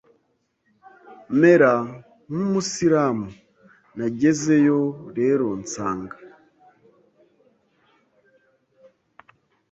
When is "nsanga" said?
5.61-6.15